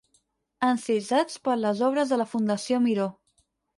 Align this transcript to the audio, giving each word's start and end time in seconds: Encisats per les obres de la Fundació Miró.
Encisats 0.67 1.37
per 1.49 1.57
les 1.59 1.83
obres 1.91 2.15
de 2.15 2.19
la 2.23 2.29
Fundació 2.33 2.81
Miró. 2.87 3.07